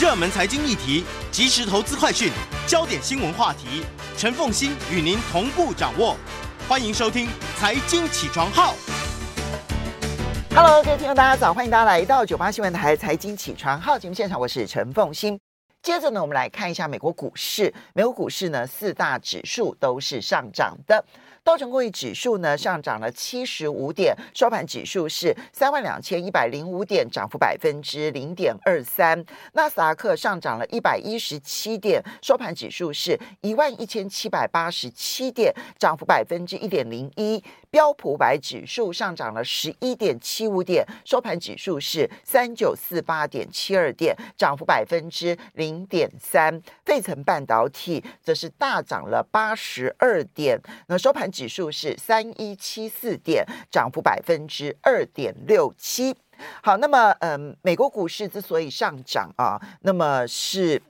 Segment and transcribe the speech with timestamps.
[0.00, 2.28] 热门财经议题、即时投资快讯、
[2.66, 3.84] 焦点新闻话题，
[4.16, 6.16] 陈凤欣与您同步掌握。
[6.68, 8.74] 欢迎收听《财经起床号》。
[10.52, 11.54] Hello，各位听众，大家早！
[11.54, 15.38] 欢迎大家来到九八新闻台《财经起床号》节目现场，我是陈凤欣。
[15.80, 17.72] 接着呢，我们来看一下美国股市。
[17.92, 21.04] 美国股市呢，四大指数都是上涨的。
[21.44, 29.22] 道琼工业指数呢上涨了七十五点，收盘指数是三万两千一百零五点，涨幅百分之零点二三。
[29.52, 37.44] 纳斯达克上涨了一百一十七点，收盘指数是一万一千七百八十七点，涨幅百分之一点零一。
[37.74, 46.62] 标普百指数上涨了十一点七五点，收盘指数是三九四八点七二点，涨幅百分之零点三。
[46.84, 50.56] 费城半导体则是大涨了八十二点，
[50.86, 51.28] 那收盘。
[51.34, 56.14] 指数是三一七四点，涨幅百分之二点六七。
[56.62, 60.80] 好，那么嗯，美国股市之所以上涨啊，那么是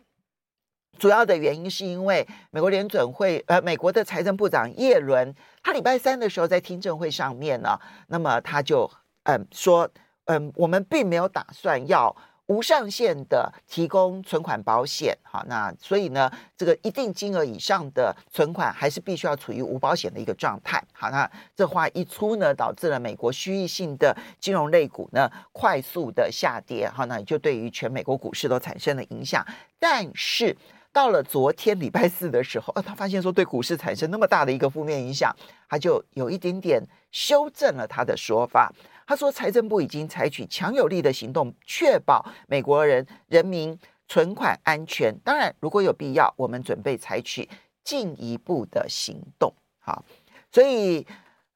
[0.99, 7.79] 主要的原因是因为美国联准会呃，美国的财政部长耶伦，他礼拜三的时候在听证会上面呢，
[8.09, 8.91] 那么他就
[9.25, 9.89] 嗯说
[10.27, 12.15] 嗯，我们并没有打算要。
[12.47, 20.85] 无上限的提供存款保险，好，那所以呢，这个一定金额以上的存款还是必须要处于无保险的一个状态。
[20.93, 29.43] 好，那这话一出呢，导致了美国区域性的金融类股呢快速的下跌，好，那也就对于全美国股市都产生了影响。
[29.79, 30.55] 但是
[30.95, 35.35] 到了昨天礼拜四的时候，呃， 他发现说对股市产生那么大的一个负面影响，
[35.69, 38.73] 他就有一点点修正了他的说法。
[39.05, 45.13] 他说，财政部已经采取强有力的行动，确保美国人人民存款安全。
[45.25, 47.47] 当然，如果有必要，我们准备采取
[47.83, 49.53] 进一步的行动。
[49.81, 50.03] 好，
[50.51, 51.05] 所以，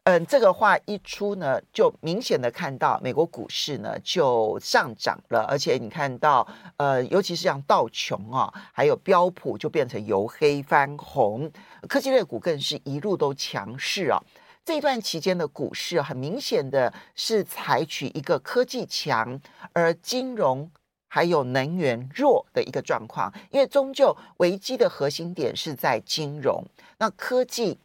[0.09, 11.53] 嗯，这个话一出呢，就明显的看到美国股市呢就上涨了，而且你看到，呃，尤其是像道琼啊，还有标普，就变成由黑翻红，
[11.87, 14.19] 科技类股更是一路都强势啊。
[14.65, 19.39] 这段期间的股市很明显的是采取一个科技强
[19.75, 20.71] 而金融
[21.09, 26.65] 还有能源弱的一个状况，因为终究危机的核心点是在金融，
[26.97, 27.79] 那科技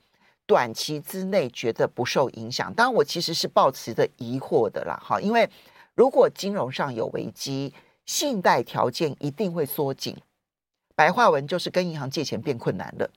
[0.45, 2.73] 短期之内觉得不受影响。
[2.73, 5.49] 当然，我其实是抱持着疑惑的啦，哈，因为
[5.95, 7.73] 如果金融上有危机，
[8.05, 10.17] 信贷条件一定会缩紧，
[10.95, 13.09] 白话文就是跟银行借钱变困难了。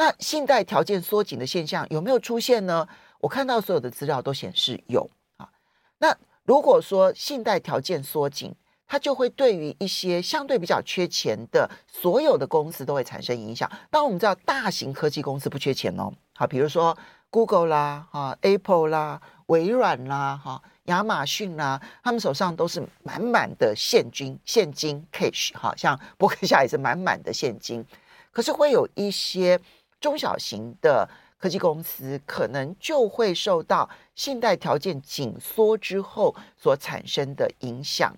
[0.00, 2.86] 那信贷条件缩紧的现象有没有出现呢？
[3.18, 5.50] 我看到所有的资料都显示有啊。
[5.98, 8.54] 那如果说信贷条件缩紧，
[8.88, 13.70] 它就会对于一些相对比较缺钱的所有的公司都会产生影响。
[13.90, 16.96] 当我们知道大型科技公司不缺钱哦，好，比如说
[17.30, 27.84] Google 啦、哈 Apple 啦、微软啦、哈亚马逊啦，他们手上都是满满的现金，现金 cash，哈，像伯克夏也是满满的现金。
[28.32, 29.60] 可是会有一些。
[30.00, 31.10] 中小型的
[31.40, 38.14] 科技公司可能就会受到信贷条件紧缩之后所产生的影响，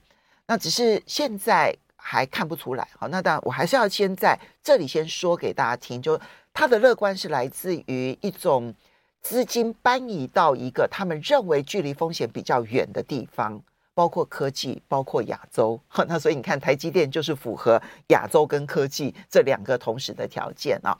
[0.50, 2.88] 那只是现在还看不出来。
[2.99, 6.21] 好，那当然我还是要先在这里先说给大家听，就
[6.53, 8.75] 他的乐观是来自于一种
[9.22, 13.62] 资金搬移到一个他们认为距离风险比较远的地方，
[13.94, 15.81] 包括科技，包括亚洲。
[16.09, 20.99] 那所以你看，台积电就是符合亚洲跟科技这两个同时的条件啊。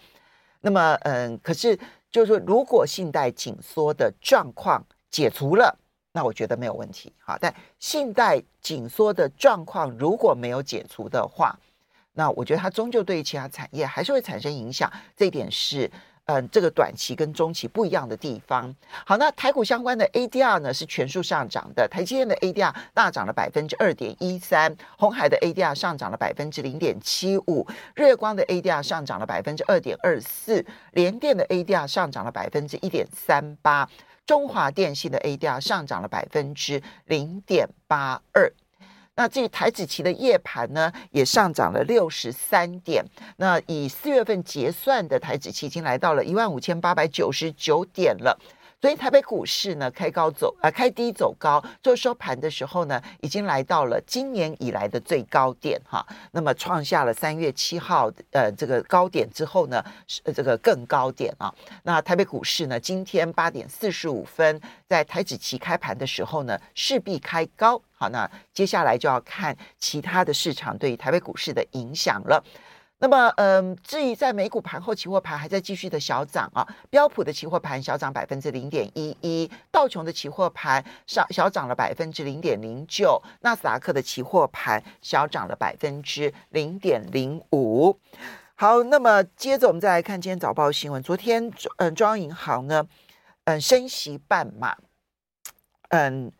[0.61, 1.77] 那么，嗯，可是
[2.13, 5.77] 就是说，如果信贷紧缩的状况解除了，
[6.13, 7.13] 那我觉得没有问题。
[7.19, 11.59] 好，但信贷紧缩的状况如果没有解除的话，
[12.15, 14.91] 那我觉得它终究对于其他产业还是会产生影响。
[15.17, 15.91] 这一点是。
[16.27, 18.73] 嗯，这个短期跟中期不一样的地方。
[19.05, 27.67] 好，那台股相关的 ADR 呢是全数上涨的，台积电的 ADR 大涨了百分之二点一三，鸿海的 ADR 上涨了百分之零点七五，
[27.97, 33.89] 日月光的 ADR 上涨了百分之二点二四，联电的 ADR 上涨了百分之一点三八，
[34.31, 38.49] 中华电信的 ADR 上涨了百分之零点八二。
[39.17, 43.05] 那至于台子期的夜盘呢，也上涨了六十三点。
[43.39, 48.39] 那以四月份结算的台子期已经来到了一万五千八百九十九点了。
[48.81, 56.07] 所以台北股市呢，开高走啊，开低走高，做收盘的时候呢，已经来到了今年以来的最高点哈。
[56.33, 61.55] 那么创下了三月七号呃这个高点之后呢，是这个更高点啊。
[61.83, 67.81] 那台北股市呢，今天八点四十五分在台指期开盘的时候呢，势必开高。
[67.93, 72.43] 好，那接下来就要看其他的市场对于台北股市的影响了。
[73.03, 76.67] 那么，嗯，至于在美股盘后，期货盘还在继续的小涨啊。
[76.91, 87.99] 标普的期货盘小涨百分之零点一一，道琼的期货盘上小涨了百分之零点零九，纳斯达克的期货盘小涨了百分之零点零五。
[88.55, 91.03] 好，那么接着我们再来看今天早报新闻。
[91.03, 92.87] 昨天，嗯，中央银行呢，
[93.45, 94.77] 嗯，升息半码，
[95.89, 96.31] 嗯。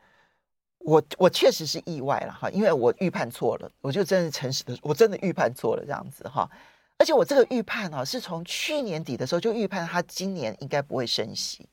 [0.81, 6.51] 我我确实是意外了哈，因为我预判错了，我就真的诚实的，我真的预判错了这样子哈。
[6.99, 11.69] 而且我这个预判啊，是从去年底的时候就预判他今年应该不会升息。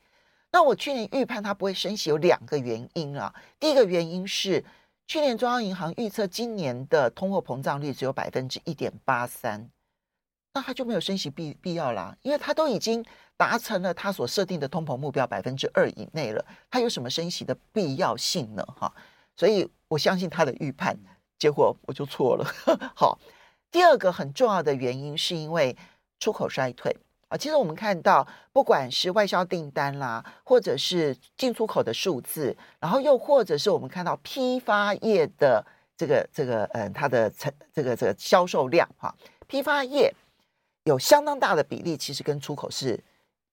[0.52, 3.34] 那我去年预判他不会升息有两个原因啊。
[3.60, 4.64] 第一个原因是
[5.06, 9.70] 去年中央银行预测今年的通货膨胀率只有百分之一点八三，
[10.54, 13.06] 那他就没有升息必必要啦，因为他都已经
[13.38, 18.66] 达成了他所设定的通膨目标百分之二以内了，他有什么升息的必要性呢？
[18.76, 18.92] 哈，
[19.36, 20.98] 所以我相信他的预判，
[21.38, 22.44] 结果我就错了。
[22.96, 23.20] 好，
[23.70, 25.78] 第二个很重要的原因是因为
[26.20, 26.98] 出口衰退
[27.28, 27.38] 啊。
[27.38, 35.64] 其实我们看到，不管是外销订单啦，或者是进出口的数字，然后又或者是我们看到批发业的
[35.96, 39.14] 这个这个嗯，它的成这个这个销售量哈，
[39.46, 40.12] 批发业
[40.86, 43.00] 有相当大的比例，其实跟出口是。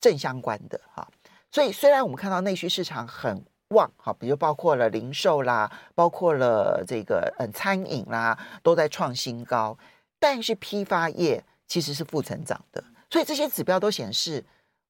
[0.05, 1.09] 正相关的哈，
[1.51, 9.79] 所以虽然我们看到内需市场很旺哈，比如包括了零售啦，包括了这个嗯餐饮啦，都在创新高，
[10.19, 14.45] 但是批发业其实是负成长的，所以这些指标都显示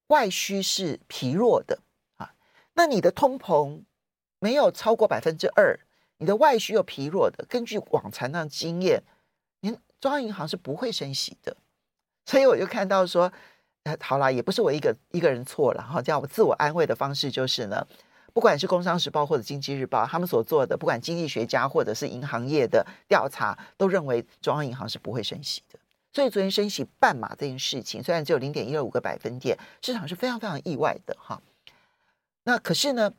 [0.09, 1.79] 外需是疲弱的
[2.17, 2.35] 啊。
[2.73, 3.83] 那你的通膨
[4.41, 5.79] 没有超过百分之二，
[6.19, 9.05] 你的外需又疲弱的，根据往常的经验，
[9.61, 11.57] 您中央银行是不会升息的，
[12.27, 13.33] 所以我就看到说。
[14.01, 16.01] 好啦，也不是我一个一个人错了哈。
[16.01, 17.87] 这样我自我安慰的方式就是呢，
[18.33, 25.79] 不管是《工商时报》或者《经济日报》，他们所做的，不管经济学家或者是银行业的调查，都认为中央银行是不会升息的。
[26.15, 31.43] 所以昨天升息半码这件事情，虽然只有零点一二五个百分点，市场是非常非常意外的哈。
[32.45, 33.13] 那可是呢，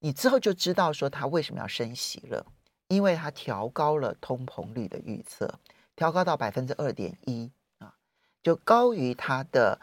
[0.00, 2.44] 你之后就知道说他为什么要升息了，
[2.88, 5.60] 因为他调高了通膨率的预测，
[5.94, 7.48] 调高到百分之二点一
[7.78, 7.94] 啊，
[8.42, 9.78] 就高于他的。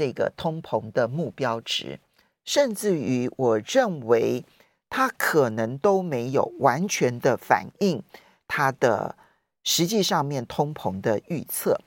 [0.00, 2.00] 这个通膨的目标值，
[2.42, 4.42] 甚至于我认为
[4.88, 8.02] 它可能都没有完全的反映
[8.48, 9.14] 它的
[9.62, 11.78] 实际上面通膨的预测。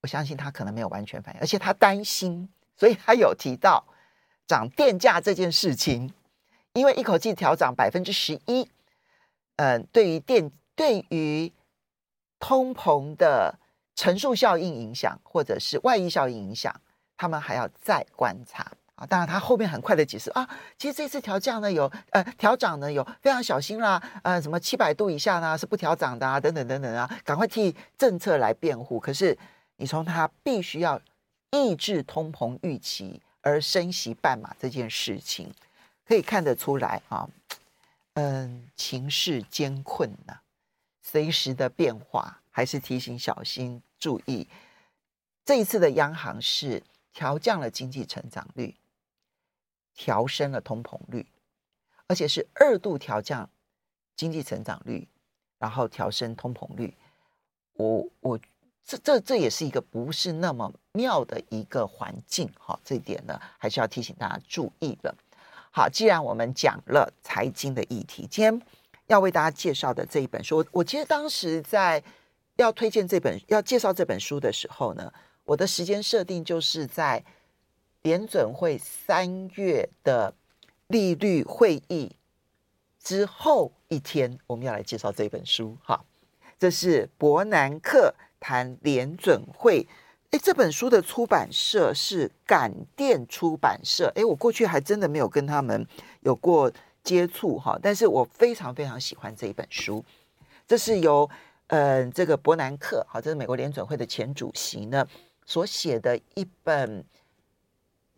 [0.00, 3.84] 我相信他可能没有完全反映，而且他担心，所以他有提到
[4.46, 6.10] 涨电价这件事情，
[6.72, 8.66] 因为一口气调涨百分之十一，
[9.56, 11.52] 嗯，对于电对于
[12.38, 13.58] 通膨的
[13.94, 16.74] 乘数效应影响，或者是外溢效应影响。
[17.18, 19.04] 他们还要再观察啊！
[19.06, 20.48] 当然，他后面很快的解释啊，
[20.78, 28.98] 其实这次调降呢有呃调涨呢有非常小心啦，呃什么七百度以下呢是不调涨的啊，等等等等啊，赶快替政策来辩护。
[28.98, 29.36] 可是
[29.76, 31.00] 你从他必须要
[31.50, 35.52] 抑制通膨预期而升息半码这件事情，
[36.06, 37.28] 可以看得出来啊，
[38.14, 40.42] 嗯，情势艰困呐、啊，
[41.02, 44.48] 随时的变化还是提醒小心注意。
[45.44, 46.82] 这一次的央行是。
[47.18, 48.76] 调降了经济成长率，
[49.92, 51.26] 调升了通膨率，
[52.06, 53.50] 而且是二度调降
[54.14, 55.08] 经济成长率，
[55.58, 56.96] 然后调升通膨率。
[57.72, 58.38] 我我
[58.84, 65.12] 这这这也是一个不是那么妙的一个环境哈，这一点呢还是要提醒大家注意的。
[65.72, 68.62] 好，既然我们讲了财经的议题，今天
[69.08, 72.00] 要为大家介绍的这一本书，我我其实当时在
[72.54, 75.12] 要推荐这本要介绍这本书的时候呢。
[75.48, 77.24] 我的时间设定就是在
[78.02, 80.34] 联准会三月的
[80.88, 82.14] 利率会议
[83.02, 85.74] 之后一天，我们要来介绍这本书。
[85.82, 86.04] 哈，
[86.58, 89.86] 这是伯南克谈联准会。
[90.32, 94.12] 诶，这本书的出版社是感电出版社。
[94.16, 95.86] 诶，我过去还真的没有跟他们
[96.20, 96.70] 有过
[97.02, 100.04] 接触哈，但是我非常非常喜欢这一本书。
[100.66, 101.28] 这是由
[101.68, 105.06] 嗯、这个伯南克，好，这是美国联准会的前主席呢。
[105.48, 107.02] 所写的一本，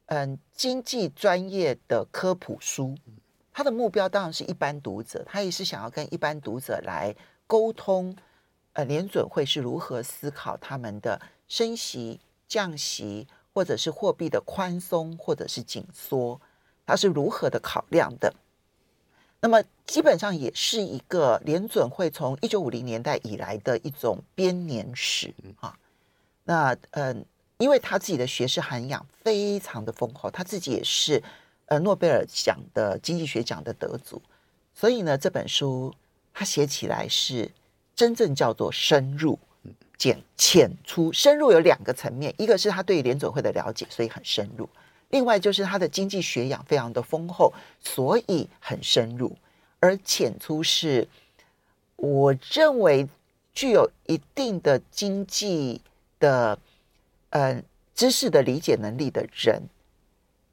[0.07, 2.97] 嗯，经济专业的科普书，
[3.53, 7.15] 他的目标当然是一般读者，他也是想要跟一般读者来
[7.47, 8.17] 沟通，
[8.73, 12.19] 呃，联准会是如何思考他们的升息、
[12.49, 16.41] 降息，或者是货币的宽松或者是紧缩，
[16.85, 18.35] 他是如何的考量的。
[19.41, 25.79] 那么基本上也是一个联准会从一九五零年代以来的一种编年史啊。
[26.51, 27.25] 那嗯，
[27.59, 31.23] 因为他自己的学识涵养非常的丰厚，他自己也是
[31.67, 34.21] 呃诺贝尔奖的经济学奖的得主，
[34.75, 35.95] 所以呢，这本书
[36.35, 37.49] 他写起来是
[37.95, 39.39] 真正叫做深入，
[39.97, 44.67] 浅浅出深入有两个层面，一个是他对联准会的了解，所以很深入；
[45.11, 49.37] 另外就是他的经济学养非常的丰厚，所以很深入。
[49.79, 51.07] 而浅出是，
[51.95, 53.07] 我认为
[53.55, 55.81] 具有一定的经济
[56.21, 56.57] 的
[57.31, 57.61] 呃
[57.95, 59.61] 知识的理解能力的人，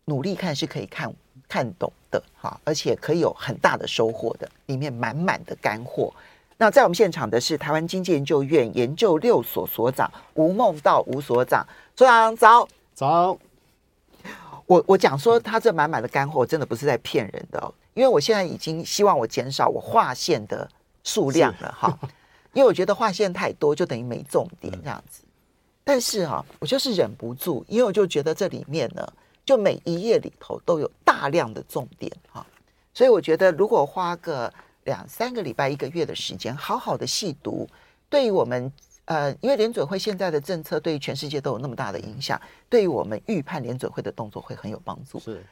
[0.06, 1.14] 努力看是可以看
[1.48, 6.12] 看懂的哈，而且可以有很大的收获的，里面满满的干货。
[6.58, 11.64] 那在我们现场的是台湾经济研究院研究六所所长吴梦道吴所长，
[11.96, 13.38] 所长早早。
[14.66, 20.68] 我我讲说他这满满的干货，真的不是在骗人的哦，因为我现在已经希望我减少我划线的
[21.04, 21.98] 数量了哈，
[22.54, 25.22] 因为我觉得划线太多就等于没重点这样子。
[25.88, 29.08] 但是哈，我就是忍不住，因为我就觉得这里面呢，
[29.44, 32.46] 就每一页里头都有大量的重点哈，
[32.94, 34.54] 所以我觉得如果花个。
[34.88, 37.68] 两三个礼拜、一个月的时间，好好的细读，
[38.10, 38.72] 对于我们
[39.04, 42.40] 呃，因为联准会现在的政策对于全世界都有那么大的影响，
[42.70, 45.20] 对于我们预判联准会的动作会很有帮助。
[45.20, 45.44] 是，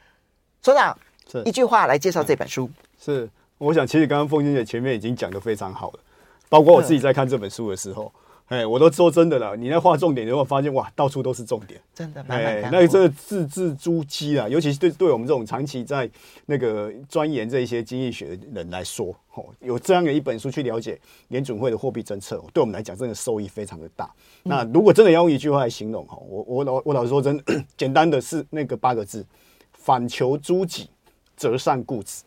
[0.62, 0.98] 所长，
[1.30, 2.70] 是一句话来介绍这本书。
[2.98, 3.28] 是，
[3.58, 6.00] 我想其实刚刚凤馨姐前面已经讲的非常好了，
[6.48, 8.10] 包括我自己在看这本书的时候。
[8.48, 9.56] 哎，我都说真的了。
[9.56, 12.24] 你在画重点，你会发现哇，到处都是重点，真的。
[12.28, 16.08] 哎，那个真的字字珠玑啊，尤其是对对我们这种长期在
[16.46, 20.96] 那个钻研这一些经济学的人来说，哦，有这样的一本书去了解
[21.28, 24.08] 联准会的货币政策，对我们来讲真的收益非常的大。
[24.44, 29.26] 嗯、那如果真的要用一句话来形容哈，我我老我老实说真的， 简单的是那个八个字：
[29.72, 30.88] 反求诸己，
[31.36, 32.22] 择善固执。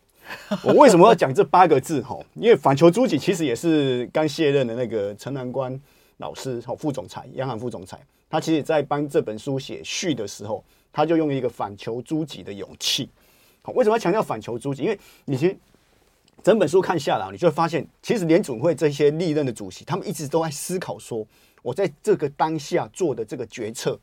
[0.62, 2.02] 我为什么要讲这八个字？
[2.02, 5.80] 哈，因为反求诸己其实也是刚卸任的那个陈南关。
[6.20, 7.98] 老师，好，副总裁，央行副总裁，
[8.28, 10.62] 他其实在帮这本书写序的时候，
[10.92, 13.08] 他就用一个反求诸己的勇气。
[13.62, 14.82] 好，为什么要强调反求诸己？
[14.82, 15.56] 因为你其实
[16.42, 21.26] 整本书看下来，你就会发现，其实联准会这些历任的主席，他们一直都在思考说，
[21.62, 23.98] 我在这个当下做的这个决策，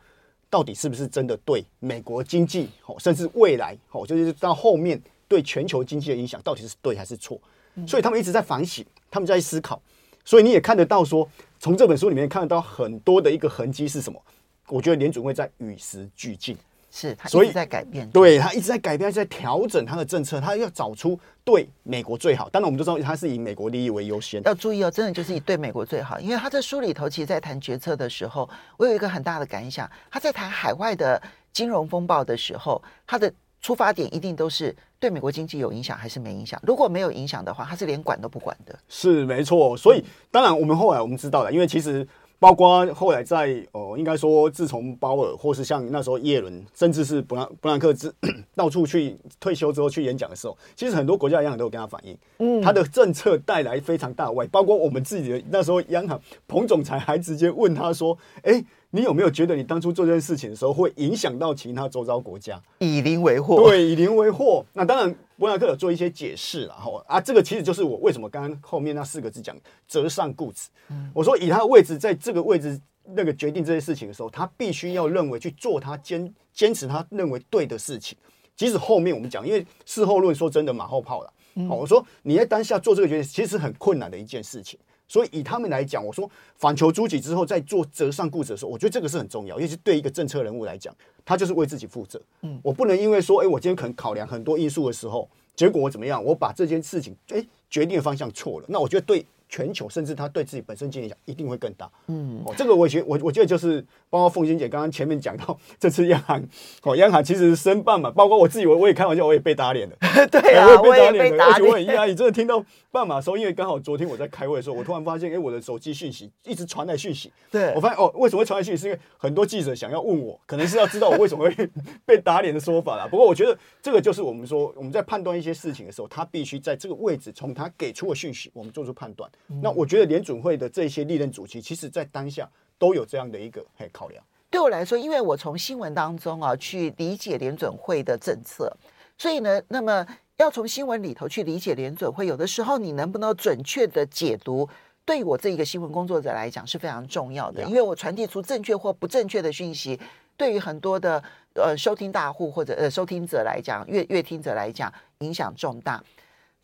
[0.50, 7.40] 到底是不是真的对美国经济，好，甚至未来，好，就是到后面对全球经济的影响，到底是对还是错？
[7.88, 9.80] 所以他们一直在反省，他们在思考。
[10.26, 11.30] 所以你也看得到说。
[11.60, 14.22] 从这本书里面看得到很多的一个痕迹是什么？
[14.68, 16.58] 我觉得联准会在与时俱进，
[16.92, 22.50] 是他一直在改变，对他一直在改变，在调整他的政策，他要找出对美国最好。
[22.50, 24.42] 当然，我们都知道他是以美国利益为优先。
[24.44, 31.22] 要注意哦，真的就是以对美国最好，因为他在书里头，其实，在谈决策的时候，我有一个很大的感想，他在谈海外的
[31.54, 33.34] 金融风暴的时候，他的。
[33.68, 36.58] 出发点一定都是对美国经济有影响还是没影响？
[36.64, 38.74] 如果没有影响的话，他是连管都不管的。
[38.88, 42.08] 是没错，所以当然我们后来我们知道了，因为其实
[42.40, 48.10] 包括后来在呃，应该说自从鲍尔或是像那时候耶伦，甚至是布兰布兰克之
[48.56, 62.62] 到处去退休之后去演讲的时候，其实很多国家的央行都有跟他反映，嗯，他的政策带来非常大的外，包括我们自己的那时候央行彭总裁还直接问他说：“哎。”你有没有觉得你当初做这件事情的时候，会影响到其他周遭国家？
[62.80, 64.66] 以邻为祸，对，以邻为祸。
[64.74, 69.56] 那当然，伯纳克有做一些解释了哈啊，这个其实就是我为什么刚刚后面那四个字讲
[69.88, 70.70] 折善固执。
[70.90, 78.18] 嗯，我说以他的位置在这个位置那个决定这些事情的时候，他必须要认为去做他坚坚持他认为对的事情，
[78.56, 81.34] 即使后面我们讲，因为事后论说真的马后炮了。
[81.56, 84.80] 嗯，我说你在当下做这个决定，其实很困难的一件事情。
[85.08, 92.22] 所以以他们来讲，我说反求诸己之后，再做折上固执的时候，我觉得这个是很重要，尤其对一个政策人物来讲，他就是为自己负责。
[92.42, 99.26] 嗯，我不能因为说，哎，我今天可能考量很多因素的时候，结果我怎么样，我把这件事情，哎，决定的方向错了，那我觉得对。
[99.50, 101.90] 全球甚至他对自己本身经济影响一定会更大。
[102.08, 106.44] 嗯，哦，这个我觉我我觉得就是包括凤仙姐刚刚前面讲到这次央行，
[106.84, 109.96] 哦，央行其实申办嘛，包括我自己，我我也开玩笑，我也被打脸了。
[110.32, 117.32] 对啊，我也被打脸了，而且我很压抑，真的听到办马的时候，因为刚好昨天我在开会的时候，我突然发现，哎，我的手机讯息一直传来讯息。
[117.52, 118.82] 对，我发现哦，为什么会传来讯息？
[118.82, 121.70] 是因为很多记者想要问我，可能是要知道我为什么会
[122.06, 123.08] 被打脸的说法啦。
[123.10, 129.30] 不过我觉得这个就是我们说我们在判断一些事情的时候，他必须在这个位置，从他给出的讯息，我们做出判断。
[129.62, 130.18] 那我觉得连。
[130.18, 134.24] 联准会的这些历任主席，其实在当下都有这样的一个嘿考量。
[134.50, 138.76] 对我来说，因为我从新闻当中啊去理解联准会的政策，
[139.16, 140.04] 所以呢，那么
[140.38, 144.68] 要从新闻里头去理解联准会，有的时候你能不能准确的解读，
[145.06, 147.64] 对我这一个新闻工作者来讲是非常重要的。
[147.66, 150.00] 因为我传递出正确或不正确的讯息，
[150.36, 156.04] 对于很多的呃收听大户或者呃收听者来讲，阅阅听者来讲，影响重大。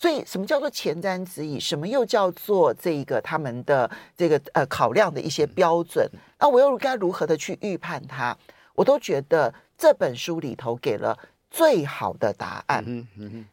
[0.03, 1.57] 所以，什么叫做前瞻指引？
[1.57, 6.05] 什么又叫做这个他们的这个呃考量的一些标准？
[6.39, 8.35] 那我又该如何的去预判它？
[8.75, 11.17] 我都觉得这本书里头给了
[11.49, 12.83] 最好的答案。
[12.85, 13.45] 嗯嗯，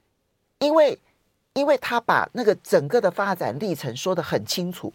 [0.59, 0.99] 因为
[1.52, 4.92] 因为他把那个整个的发展历程说得很清楚，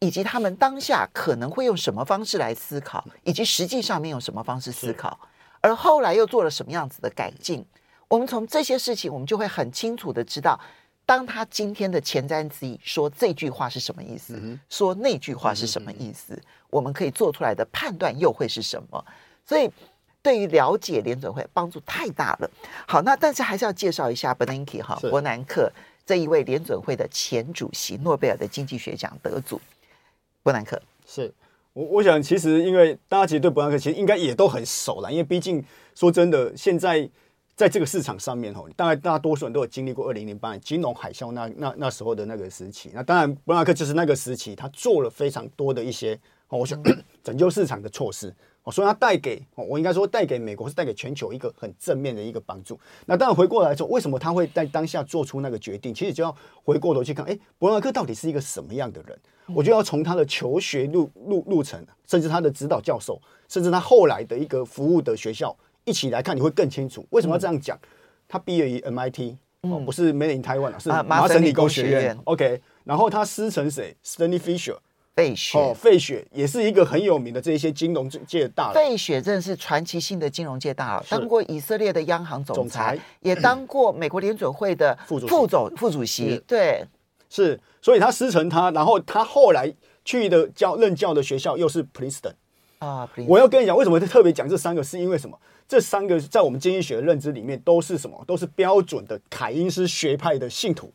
[0.00, 5.18] 以及他们当下可能会用什么方式来思考，以及实际上面用什么方式思考，
[5.62, 7.64] 而后来又做了什么样子的改进。
[8.08, 10.60] 我们从这些事情，我们就会很清楚的知道，
[11.10, 19.04] 当他今天的前瞻之意说这句话是什么意思，嗯、说那句话是什么意思，嗯、我们可以做出来的判断又会是什么？
[19.44, 19.68] 所以，
[20.22, 22.48] 对于了解联准会帮助太大了。
[22.86, 25.68] 好，那但是还是要介绍一下 Bernanke 哈伯南克
[26.06, 29.60] 这一位联准会的前主席，诺贝尔的经济学奖得主。
[30.44, 31.34] 伯南克是
[31.72, 35.64] 我，我想其实因为大家其实对伯南克其实应该也都很熟了，因为毕竟
[35.96, 37.10] 说真的，现在
[37.60, 42.90] 在这个市场上面吼，大概大多数人都有经历过二零零八年金融海啸那那那时候的那个时期。
[42.94, 46.82] 那当然，伯南克就是那个时期，他做了非常多的一些哦，我想
[47.22, 48.34] 拯救市场的措施。
[48.62, 52.80] 哦，所以他带给我应该说带给美国是带给全球一个很正面的一个帮助。
[53.04, 55.92] 那当然回过来说，为什么他会在当下做出那个决定？
[55.92, 59.18] 其实就要回过头去看，哎，伯纳克到底是一个什么样的人？
[59.54, 65.54] 我就要从他的求学路路路程，甚至他的指导教授，甚至他后来的一个服务的学校
[65.90, 67.76] 一起来看，你会更清楚为什么要这样讲。
[68.28, 72.16] 他毕业于 MIT，哦，不是 Made in Taiwan，是麻省理工学院。
[72.24, 74.76] OK，然后他师承谁？Stanley Fischer。
[75.16, 78.72] 费雪哦，费雪也是一个很有名的这些金融界的大佬。
[78.72, 86.40] 费雪真的是传奇性的金融界大佬，当过以色列的央行总裁，也当过美国联准会的副副总副主席。
[86.46, 86.86] 对，
[87.28, 89.70] 是，所以他师承他，然后他后来
[90.04, 92.32] 去的教任教的学校又是 Princeton
[92.78, 93.06] 啊。
[93.26, 94.82] 我要跟你讲，为什么特别讲这三个？
[94.82, 95.36] 是因为什么？
[95.70, 98.20] 这三个在我们经济学的认知里面都是什么？
[98.26, 100.92] 都是标准的凯因斯学派的信徒。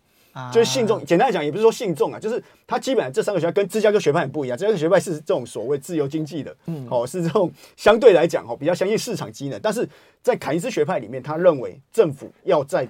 [0.52, 4.58] 就是信众，简单来讲，也不是说信众啊，就是他基本上这三个学派跟芝加哥学派很不一样。
[4.58, 9.58] 芝加哥学派是这种所谓自由经济的，嗯，哦，是这种相对来讲哦比较相信市场机能。
[9.62, 9.88] 但是
[10.22, 12.86] 在凯恩斯学派里面，他认为政府要在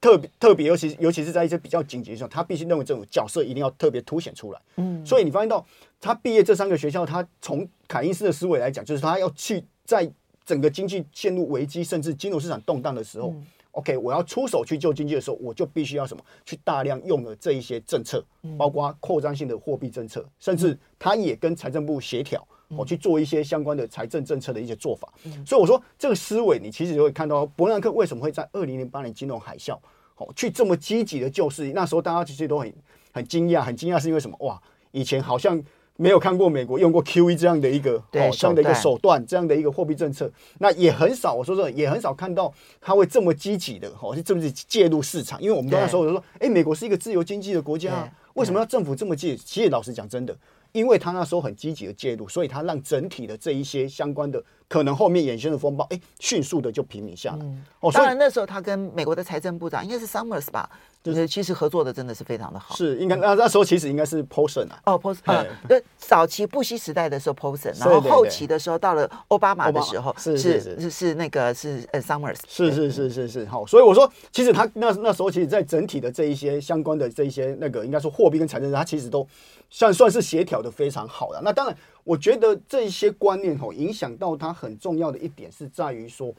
[0.00, 4.60] 特别特别，尤其尤其是在一些比较紧急的时候，他必须认为政府角色一定要特别凸显出来。
[4.74, 5.64] 嗯，所以你发现到
[6.00, 10.10] 他毕业这三个学校，他从凯恩斯的思维来讲，就是他要去在
[10.46, 13.28] 整个经济陷入危机，甚至金融市场动荡的时候。
[13.30, 16.24] 嗯 OK，我要出手去救经济的时候，我就必须要什么？
[16.46, 18.24] 去大量用了这一些政策，
[18.56, 25.12] 包括扩张性的货币政策，甚至他也跟财政部协调，我去做一些相关的财政政策的一些做法。
[25.44, 29.78] 所以我说这个思维，你其实就会看到伯南克为什么会在二零零八年金融海啸，
[30.16, 31.70] 哦，去这么积极的救市。
[31.74, 32.72] 那时候大家其实都很
[33.12, 34.34] 很惊讶，很惊讶是因为什么？
[34.40, 34.58] 哇，
[34.90, 35.62] 以前好像。
[35.96, 41.34] 没有看过美国用过 QE 这样的一个对、哦、这样的一个手段，这样的一个货币政策，那也很少。
[41.34, 45.40] 我说说，也很少看到他会这么积极的，哦，是这么去介入市场。
[45.40, 49.42] 因为我们刚才说，我说，哎，美国是一个自由经济的国家，啊，为什么要政府这么积极？
[49.44, 50.36] 其实老实讲，真的，
[50.72, 57.38] 因为他那时候很积极的介入，所以他让整体的这一些相关的可能后面衍生的风暴，哎，迅速的就平民下来。
[57.40, 60.68] 嗯、哦，当然那时候他跟美国的财政部长应该是 Summers 吧。
[61.06, 79.24] 就是其实合作的真的是非常的好，是应该那那时候其实应该是 Paulson 啊，哦 Paulson 啊，对，早期布希时代的时候 Paulson，然后后期的时候到了奥巴马的时候是是是是那个是呃 Summers，是是是是是好，所以我说其实他那那时候其实在整体的这一些相关的这一些那个应该说货币跟财政，他其实都
[79.70, 81.40] 算算是协调的非常好的。
[81.40, 81.76] 那当然，
[82.06, 86.32] 我觉得这一些观念吼影响到他很重要的一点是在于说，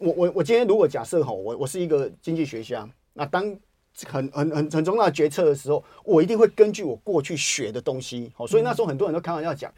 [0.00, 3.44] 我我我今天如果假设吼我我是一个经济学家，那当
[4.04, 9.72] 很很很很重大决策的时候，我一定会根据我过去学的东西，好，所以那时候很多人都开玩笑讲，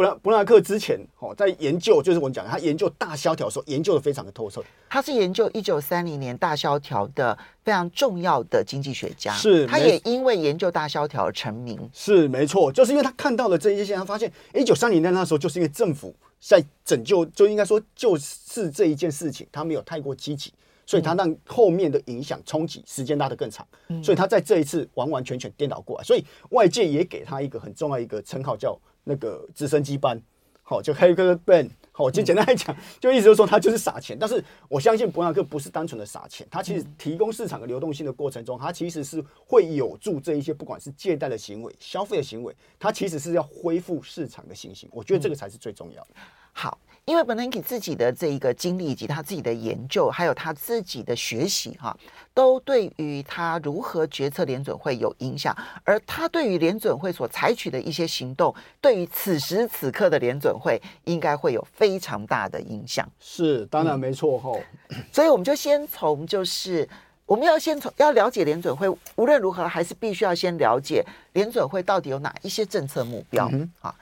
[0.00, 4.64] 伯南伯南克之前哦在研究，就是我们讲他研究大萧条的时候，研究的非常的透彻。
[4.88, 11.78] 他是研究一九三零年大萧条的非常重要的经济学家，是，他也因为研究大萧条而成名。
[11.92, 20.50] 是没错，就是因为他看到了这一些现象，发现一九三零年那时候就是因为政府在拯救，就应该说就是这一件事情，他没有太过积极。
[20.86, 23.64] 所以他让后面的影响冲击时间拉得更长，
[24.02, 30.20] 所以他在这一次完完全全颠倒过来，所以外界也给他一个很重要一个称号叫那个直升机班，
[30.62, 46.10] 好，就 Hurricane Ben，好，就简单来讲，就意思就是说他就是撒钱，但是我相信伯纳克不是单纯的撒钱，他其实提供市场的流动性的过程中，他其实是会有助这一些不管是借贷的行为、消费的行为，他其实是要恢复市场的信心，我觉得这个才是最重要的。
[46.52, 46.78] 好。
[47.10, 51.96] 因为 Bernanke 自己的这一个经历，以及他自己的研究，还有他自己的学习，哈，
[52.32, 55.52] 都对于他如何决策联准会有影响。
[55.82, 63.04] 而他对于联准会所采取的一些行动，对于此时此刻的联准会，应该会有非常大的影响。
[63.18, 64.56] 是，当然没错哈、
[64.90, 64.96] 嗯。
[65.10, 66.88] 所以我们就先从，就是
[67.26, 73.92] 我们要先从要了解联准会，无论如何，还是必须要先了解联准会到底有哪一些政策目标嗯啊。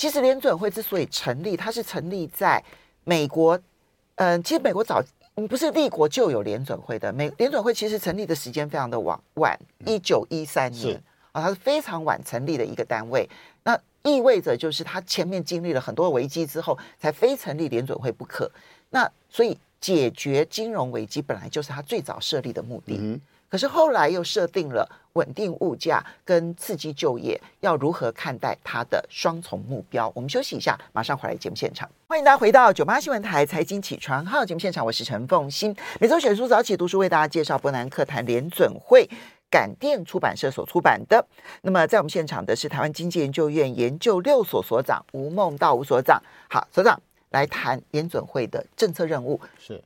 [0.00, 2.64] 嗯其实联准会之所以成立，它是成立在
[3.04, 3.54] 美国。
[4.14, 5.04] 嗯、呃，其实美国早
[5.46, 7.12] 不是立国就有联准会的。
[7.12, 10.98] 美联准会其实成立的时间非常的晚，晚一九一三年。
[11.32, 13.28] 啊，它是非常晚成立的一个单位。
[13.62, 18.50] 那意味着就是它前面经历了很多危机之后，才非成立联准会不可。
[18.88, 22.96] 那所以解决金融危机本来就是它最早设立的目的。
[22.98, 30.10] 嗯可是后来又设定了稳定物价跟刺激就业，要如何看待它的双重目标？
[30.14, 31.90] 我们休息一下，马上回来节目现场。
[32.06, 35.74] 欢迎大家回到九八新闻台财经起床号节目现场，我是陈凤欣。
[36.00, 39.10] 每周选书早起读书为大家介绍伯南克谈联准会，
[39.50, 41.26] 感电出版社所出版的。
[41.62, 46.22] 那么在我们现场的是台湾经济研究院研究六所所长吴孟道吴所长。
[46.48, 49.82] 好，所长来谈联准会的政策任务是。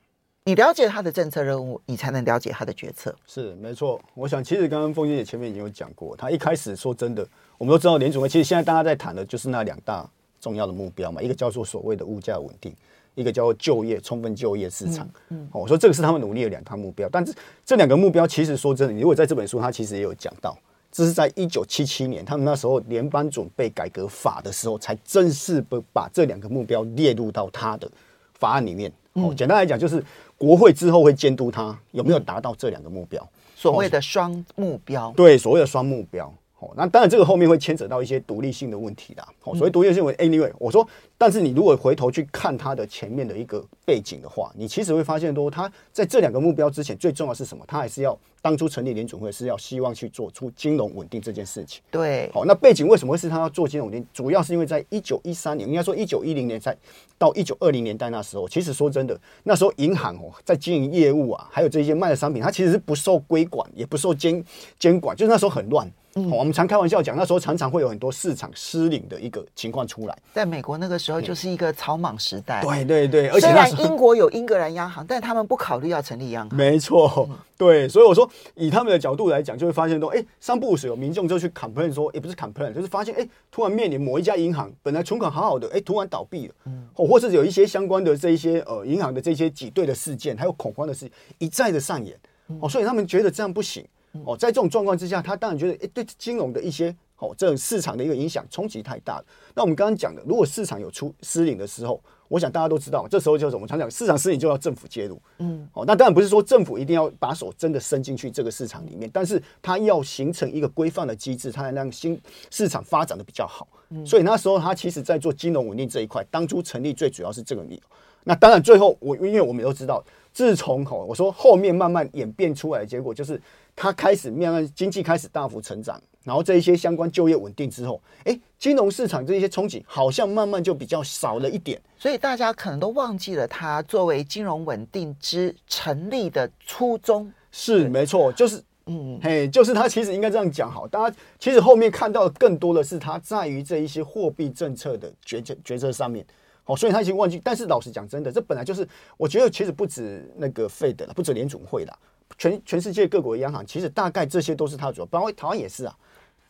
[0.46, 3.14] 你了解他的政策任务，你才能了解他的决策。
[3.26, 7.26] 是没错，我想其实刚刚凤馨姐前面已经有讲过，他一开始说真的，
[7.57, 10.07] 我们都知道联储会其实现在大家在谈的就是那两大
[10.42, 12.74] 重要的目标嘛，一个叫做所谓的物价稳定，
[13.14, 15.09] 一个叫做就业充分就业市场。
[15.30, 20.54] 嗯，我说这个是他们努力的两大目标，但是这两个目标其实说真的，你如果在这本书，他其实也有讲到，
[20.92, 27.90] 这是在一九七七年他们那时候联邦准备改革法的时候，才正式不把这两个目标列入到他的
[28.35, 28.92] 法案里面。
[29.14, 30.04] 哦，简单来讲就是。
[30.37, 35.12] 国会之后会监督他有没有达到这两个目标，所谓的双目标。
[35.16, 36.33] 对，所谓的双目标。
[36.61, 39.29] 哦，那当然这个后面会牵扯到一些独立性的问题啦。
[39.42, 47.64] 哦，所谓独立性我 anyway，我说，但是你如果回头去看他的前面的一个背景的话，你其实会发现说，他在这两个目标之前，最重要是什么？
[47.66, 51.81] 他还是要当初成立联准会是要希望去做出金融稳定这件事情。
[51.90, 52.29] 对。
[52.35, 54.07] 好，那背景为什么会是他要做金融稳定？
[54.12, 56.77] 主要是因为在一九一三年，应该说一九一零年在
[57.16, 64.44] 到一九二零年代那时候，其实说真的，那时候银行哦在经营业务啊，还有这些卖的商品，它其实是不受规管，也不受监
[64.79, 65.90] 监管，就是那时候很乱。
[66.16, 70.16] 嗯，我们常开玩笑讲，那时候常常会有很多市场失灵的一个情况出来。
[70.33, 72.62] 在美国那个时候就是一个草莽时代。
[72.62, 76.57] 对对对，而且虽然英国有英格兰央行，但他们不考虑要成立央行。
[76.57, 92.18] 没错，对，所以我说以他们的角度来讲，就会发现说，哎，三不五时有民众就去 complain 说，也不是 complain，就是发现，哎，突然面临某一家银行本来存款好好的，哎，突然倒闭了，嗯，或是有一些相关的这一些呃银行的这些挤兑的事件，还有恐慌的事情一再的上演，
[92.61, 93.85] 哦，所以他们觉得这样不行。
[94.24, 99.24] 哦，在这种状况之下，他当然觉得，诶，对金融的一些哦，这种市场的一个影响冲击太大了。
[99.55, 105.20] 那我们刚刚讲的，如果市场有出失灵的时候，我想大家都知道，这时候就是我们常讲，市场失灵就要政府介入。
[105.38, 113.68] 嗯，哦，那当然不是说政府一定要把手真的伸进去这个市场里面，但是它要形成一个规范的机制，它能让新市场发展的比较好。
[113.90, 117.83] 嗯，所以那时候它其实在做金融稳定这一块，当初成立最主要是这个理由。
[118.24, 120.03] 那当然最后我因为我们都知道，
[120.35, 123.40] 自从吼我说后面慢慢演变出来的结果就是。
[123.77, 137.33] 它开始慢慢经济开始大幅成长，然后这一些相关就业稳定之后，哎，金融市场这一些冲击好像慢慢就比较少了一点，所以大家可能都忘记了它作为金融稳定之成立的初衷。
[137.51, 146.25] 是没错，就是嗯嘿，就是它其实应该这样讲好，大家其实后面看到的更多的是它在于这一些货币政策的决策决策上面，
[146.64, 147.40] 好，所以他已经忘记。
[147.44, 151.96] 但是老实讲，真的这本来就是，我觉得其实不止那个 Fed 了，不止联总会啦。
[152.38, 155.94] 全全世界各国的央行，其实大概这些都是他主要，包括台湾也是啊。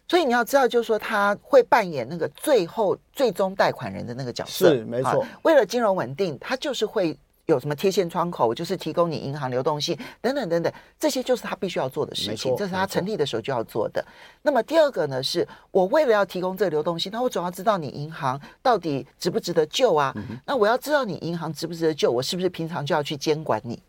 [0.07, 5.27] 所以你要知道，就是说他会扮演那个最后最终贷款人的那个角色，是没错。
[5.43, 14.05] 为了金融稳定，他就是会有什么贴现窗口，就是提供你银行流动性等等等等，这些就是他必须要做的事情，这是他成立的时候就要做的。
[14.43, 20.13] 那么第二个呢，是我为了要提供这个流动性，那我总要知道你银行到底值不值得救啊？
[20.17, 23.81] 嗯、那我要知道你银行值不值得救，我是不是平常就要去监管你？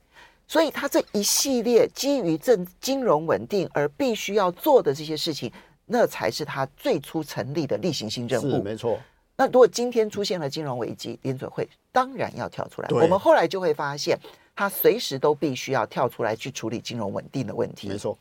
[0.48, 5.52] 所以，他这一系列基于政金融稳定而必须要做的这些事情，
[5.88, 8.62] 那才是他最初成立的例行性任务。
[8.62, 9.00] 没错。
[9.36, 12.90] 那如果今天出现了金融危机，联准会当然要跳出来。
[12.92, 14.20] 我们后来就会发现，
[14.54, 17.88] 他随时都必须要跳出来去处理金融稳定的问题。
[17.88, 18.18] 没错。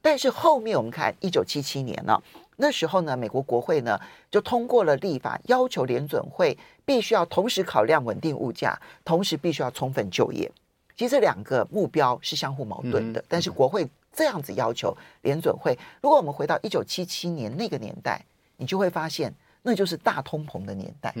[0.00, 2.18] 但是后面我们看，一九七七年呢，
[2.56, 6.56] 那时候呢，美国国会呢就通过了立法，要求联准会
[6.86, 10.50] 必须要同时考量稳定物价，同时必须要充分就业。
[10.96, 15.78] 其实这两个目标是相互矛盾的，但是国会这样子要求联准会。
[16.00, 18.24] 如果我们回到一九七七年那个年代，
[18.56, 19.30] 你就会发现，
[19.60, 21.14] 那就是大通膨的年代。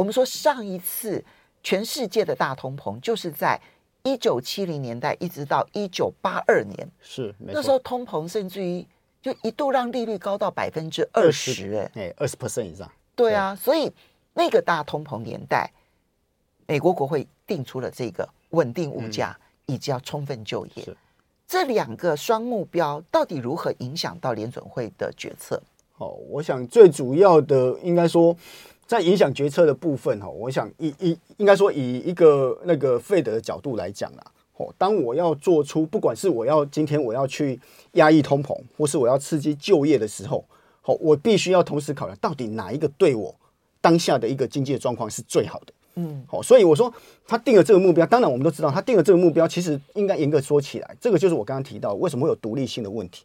[0.00, 1.22] 我们说上一次
[1.62, 3.60] 全世界的大通膨，就是在
[4.02, 8.82] 一九七零年代一直到一九八二年，是那时候通膨甚至于
[9.20, 12.90] 就一度让利率高到百分之二十，哎，二十 percent 以上。
[13.14, 13.92] 对啊，所以
[14.32, 15.70] 那个大通膨年代，
[16.66, 18.26] 美国国会定出了这个。
[18.52, 20.96] 稳定物价以及要充分就业，嗯、
[21.46, 25.62] 这两个双目标到底如何影响到联准会的决策？
[25.98, 28.36] 哦，我想最主要的应该说，
[28.90, 37.60] 在影响决策的部分哈，我想以以应该说以一个那个费德的角度来讲啊，哦，当我要做出不管是我要今天我要去
[37.92, 40.44] 压抑通膨，或是我要刺激就业的时候，
[40.80, 43.32] 好，我必须要同时考量到底哪一个对我
[43.80, 45.72] 当下的一个经济的状况是最好的。
[45.94, 46.92] 嗯，好，所以我说
[47.24, 53.24] 他定了这个目标，当然我们都知道他定了这个目标，其实应该严格说起来，这个就是我刚刚提到为什么会有独立性的问题。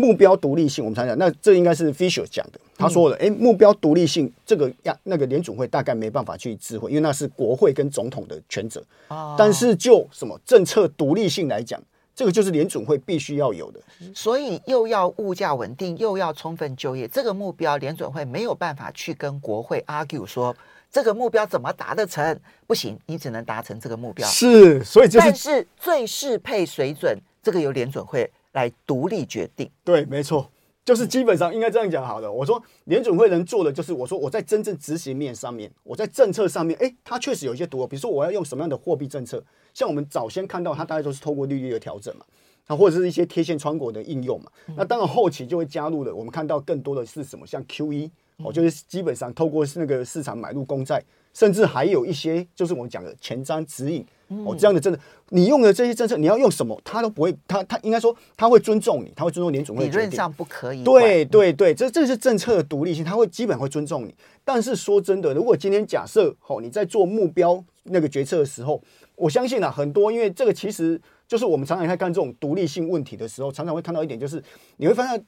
[0.00, 8.82] 目标独立性，我们常讲，那这应该是 Fisher 讲的，他说了，哎、嗯，目标独立性这个呀，那个联准会大概没办法去智慧，因为那是国会跟总统的权责。
[9.08, 11.78] 哦、但是就什么政策独立性来讲，
[12.14, 13.80] 这个就是联准会必须要有的。
[14.14, 20.56] 所以又要物价稳定，又要充分就业，这个目标联准会没有办法去跟国会 argue 说
[20.90, 22.40] 这个目标怎么达得成？
[22.66, 24.26] 不行，你只能达成这个目标。
[24.26, 28.30] 是，所以就是，但是最适配水准，这个由联准会。
[28.52, 30.50] 来独立决定，对，没错，
[30.84, 32.30] 就是基本上应该这样讲好了。
[32.30, 37.86] 我说联准会能做的就是，我说我在真正执行面上面，我在政策上面，哎，它确实有一些独特。
[37.86, 42.24] 比如说我要用什么样的货币政策，像我们早先看到它大概都是透过利率的调整嘛，
[42.66, 44.50] 啊，或者是一些贴现窗口的应用嘛。
[44.76, 51.00] 那当然后期就会加入了，我们看到更多的是什么，像 QE 哦，就是基本上透过那个市场买入公债，
[51.34, 54.04] 甚至还有一些就是我们讲的前瞻指引。
[54.44, 54.98] 哦，这样的真的，
[55.30, 59.86] 你用的这些政策，你要用什么，他都不会，他他应该说他会尊重你，他会尊重联准会。
[59.86, 60.84] 理论上不可以。
[60.84, 64.14] 对对对，这这是政策的独立性，他会基本会尊重你。
[64.44, 68.80] 但是说真的，如果今天假设哦，你在做目标那个决策的时候，
[69.16, 74.40] 我相信啊，很多因为这个其实就是我们常常在看这种独立性问题的时候，常常会看到一点，就是
[74.76, 75.24] 你会发现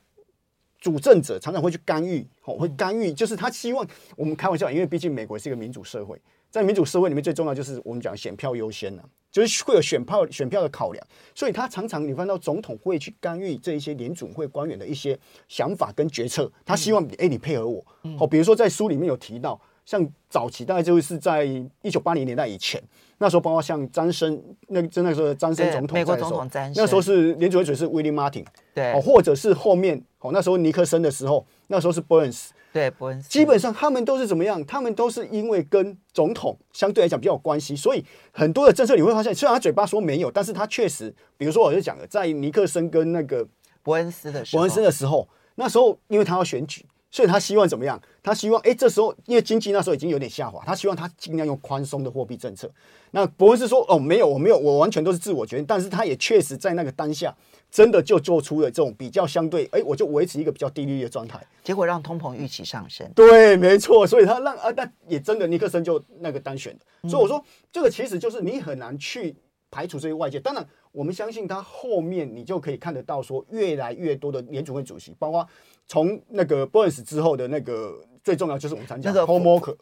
[0.80, 3.84] 主政者常常会去干预，哦，会干预，就是他希望
[4.16, 6.20] 我们开玩笑，因为毕竟美国是一个民主社会。
[6.52, 11.02] 在民主社会里面，最重要就是我们讲选票优先呢、啊，就是会有选票选票的考量，
[11.34, 17.82] 所以他常常你看到总统会去干预这一些联准会官员的一些想法跟决策，他希望哎、欸、你配合我，
[18.18, 21.42] 好，比如说在书里面有提到，像早期大概就是在
[21.80, 22.78] 一九八零年代以前，
[23.16, 24.38] 那时候包括像詹森，
[24.68, 32.50] 那真的是詹森总统，美国总统詹森，那时候是联准会主席是 William Martin，对，哦，或者是后面哦那时候尼克森的时候，那时候是 Burns。
[32.72, 34.64] 对，伯恩斯基本上他们都是怎么样？
[34.64, 43.46] 他们都是因为跟总统相对来讲比较有关系，所以很多的政策你会发现，虽然他嘴巴说没有，但是他确实，比如说我就讲了，在尼克森跟那个
[43.82, 46.86] 伯恩斯的时候，伯恩斯的时候，那时候因为他要选举。
[47.14, 48.00] 所以他希望怎么样？
[48.22, 52.72] 他希望，哎，这时候因为经济那时候已经有点下滑，他希望他尽量用宽松的货币政策。
[53.12, 55.64] 那伯恩斯说，哦，没有，我没有，我完全都是自我决定。
[55.64, 57.34] 但是他也确实在那个当下，
[57.70, 63.08] 真的就做出了这种比较相对，哎，我就维持一个比较低利率的状态，结果让通膨预期上升。
[63.14, 64.06] 对，没错。
[64.06, 67.08] 所以他让啊，但也真的尼克森就那个当选的。
[67.08, 69.34] 所以我说，这个其实就是你很难去
[69.70, 70.40] 排除这些外界。
[70.40, 75.46] 当然，我们相信他后面你就可以看得到，说越来越多的联储会主席，包括。
[75.88, 79.74] 从那个 Burns 之后的那个最重要就是我们常讲的 Paul Volcker，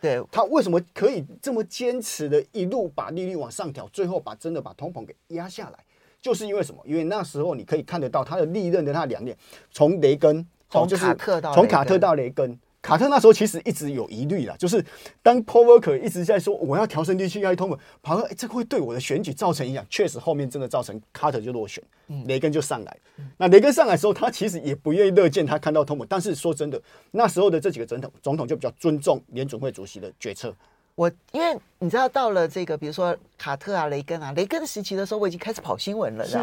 [0.00, 5.78] 对，他为什么可以这么坚持的一路把利率往上调，最后把真的把通膨给压下来，
[6.20, 6.80] 就是因为什么？
[6.86, 9.36] 因为那时候你可以看得到他的利润的那两点，
[9.70, 12.58] 从雷根，从卡特到从卡特到雷根。
[12.86, 14.84] 卡特那时候其实一直有疑虑啦，就是
[15.20, 19.84] 当 Paul Volcker 一直在说我要调升利率压通膨，跑到哎，这个会对我的选举造成影响。
[19.90, 21.82] 确实后面真的造成卡特就落选，
[22.26, 22.96] 雷根就上来。
[23.36, 30.54] 那雷根上来的时候，他其实也不愿意乐见他看到通膨，但是说真的，那时候的这几个总统总统就比较尊重联准会主席的决策。
[30.94, 36.38] 我因为你知道到了这个，比如说卡特啊、雷根啊，雷根的时期的时候，我已经开始跑新闻了，是，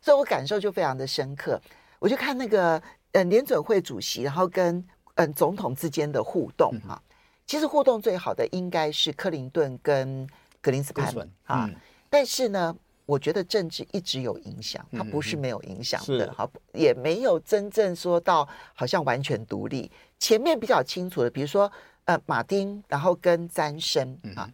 [0.00, 1.60] 所以我感受就非常的深刻。
[1.98, 4.82] 我就看那个呃联准会主席，然后跟。
[5.16, 7.02] 嗯，总统之间的互动哈、啊，
[7.46, 10.26] 其实互动最好的应该是克林顿跟
[10.60, 11.70] 格林斯潘啊。
[12.08, 12.74] 但是呢，
[13.06, 19.90] 我觉得政治一直有影响，它不是没有影响的，好，也没有真正说到好像完全独立。
[20.18, 21.70] 前面比较清楚的，比如说
[22.04, 24.50] 呃，马丁，然后跟詹森啊，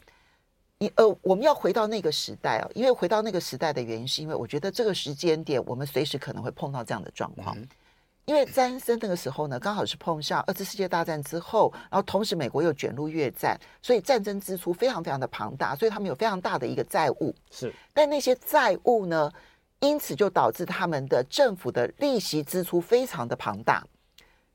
[0.79, 7.57] 你呃，我们要回到那个时代哦，因为回到那个时代的原因，是因为我觉得这个时间点，我们随时可能会碰到这样的状况。
[8.28, 17.34] 因为詹森那个时候呢，刚好是碰上二次世界大战之后，然后同时美国又卷入越战，所以战争支出非常非常的庞大，所以他们有非常大的一个债务。
[17.50, 19.32] 是，但那些债务呢，
[19.80, 23.82] 因此就导致他们的政府的利息支出非常的庞大，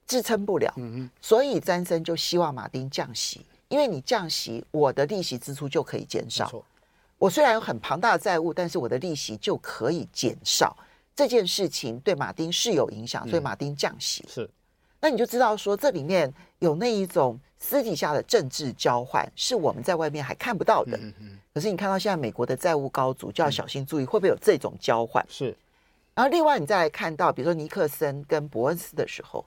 [0.06, 0.72] 支撑不了。
[0.78, 1.10] 嗯嗯。
[1.20, 6.48] 所以詹森就希望马丁降息，因为你降息，我的利息支出就可以减少。
[6.48, 6.64] 错。
[7.18, 10.78] 我虽然有很庞大的债务，但是我的利息就可以减少。
[11.16, 14.26] 这件事情对马丁是有影响，所以马丁降息。
[14.28, 14.50] 是，
[15.00, 21.00] 那你就知道说，这里面有那一种私底下的政治交换，是我们在外面还看不到的。
[21.54, 25.24] 可是你看到现在美国的债务高筑，就要小心注意会不会有这种交换。
[25.30, 25.56] 是。
[26.16, 29.46] 然后另外你再来看到，比如说尼克森跟伯恩斯的时候，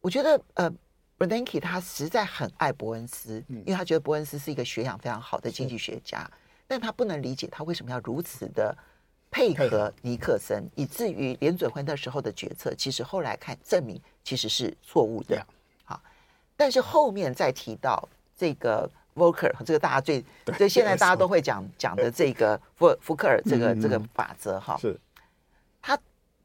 [0.00, 0.72] 我觉得呃
[1.18, 6.30] ，Bernanke 他实在很爱伯恩斯，因为他觉得伯恩斯是一个学养非常好的经济学家。
[6.66, 8.76] 但他不能理解他为什么要如此的
[9.32, 15.44] 配合尼克森，以至于联准会那时候的决策，其实后来看证明其实是错误的。
[15.84, 16.00] 好，
[16.56, 20.22] 但是后面再提到这个 Volcker，这个大家最，
[20.58, 25.00] 所以现在大家都会讲讲的这个福福克尔这个这个法则哈，是，
[25.80, 25.96] 他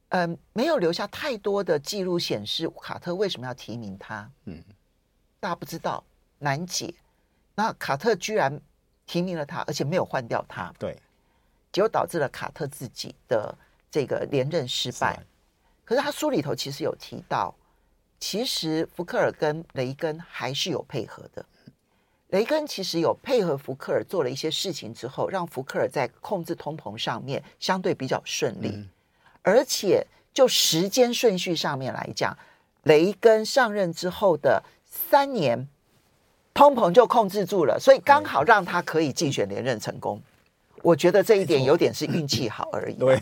[0.10, 4.64] 嗯、呃、没有留下太多的记录显示卡特为什么要提名他，嗯，
[5.40, 6.02] 大家不知道
[6.40, 6.94] 难解，
[7.54, 8.60] 那卡特居然。
[9.10, 10.94] 提名了他，而且没有换掉他，对，
[11.78, 13.56] 结果导致了卡特自己的
[13.92, 15.16] 这个连任失败。
[15.86, 17.54] 可是他书里头其实有提到，
[18.20, 21.46] 其实福克尔跟雷根还是有配合的。
[22.30, 28.90] 雷根其实有配合福克尔做了一些事情之后，让福克尔在控制通膨上面相对比较顺利，嗯、
[29.44, 32.36] 而且就时间顺序上面来讲，
[32.86, 35.68] 雷根上任之后的三年。
[36.56, 40.20] 通膨就控制住了，所以刚好让他可以竞选连任成功。
[40.88, 42.96] 我觉得这一点有点是运气好而已。
[42.96, 43.22] 对，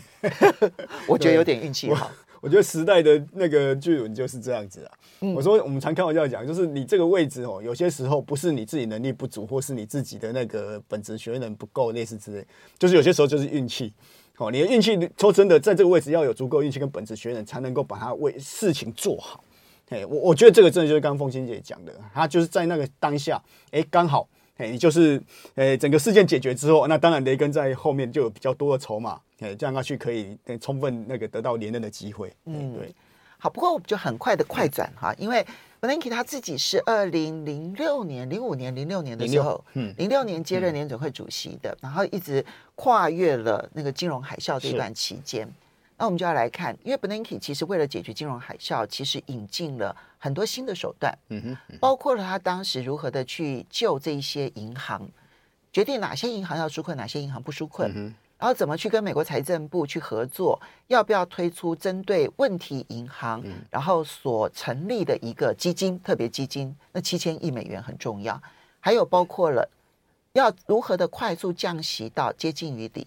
[1.08, 2.26] 我觉得有点运气好我。
[2.46, 4.92] 我觉得时代的那个巨轮就是这样子啊。
[5.22, 12.46] 嗯、我说我们常开玩笑讲，就是你这个位置哦，有些时候不是你自己能力不足，或是你自己的那个本职学能不够，类似之类，
[12.78, 13.92] 就是有些时候就是运气。
[14.36, 19.42] 哦，你的运气说真的，在这个位置要有足够运气跟本职学能，才能够把它为事情做好。
[19.88, 25.22] 哎，我我觉得这个真的就是刚刚凤馨姐讲的，她就是在那个当下，哎，刚好，哎，就是，
[25.54, 32.32] 哎，整个事件解决之后，那当然雷根在后面就有比较多的筹码，哎，这样下去可以充分那个得到连任的机会。
[32.46, 32.94] 嗯，对。
[33.38, 35.46] 好，不过我们就很快的快转哈，因为
[35.78, 42.42] Bernanke 他自己是二零零六年、零五年、零六年的时候，嗯，零六年接任联准会主席的，嗯、然后一直
[42.74, 45.46] 跨越了那个金融海啸这一段期间。
[45.98, 49.94] 那我们就要来看，因为 Bernanke 其实为了解决金融海啸，其实引进了
[50.26, 55.08] 很多新的手段，嗯哼，嗯哼，包括了他当时如何的去救这一些银行，
[55.72, 68.42] 决定哪些银行要纾困，哪些银行不纾困，嗯，然后怎么去跟美国财政部去合作，要不要推出针对问题银行，嗯、然后所成立的一个基金，特别基金，那七千亿美元很重要，
[68.80, 69.70] 还有包括了
[70.32, 73.06] 要如何的快速降息到接近于零，